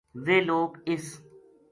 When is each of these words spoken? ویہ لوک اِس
ویہ 0.25 0.41
لوک 0.47 0.71
اِس 0.89 1.05